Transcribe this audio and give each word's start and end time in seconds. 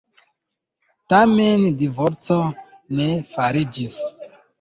Tamen 1.13 1.65
divorco 1.81 2.39
ne 3.01 3.07
fariĝis. 3.35 3.99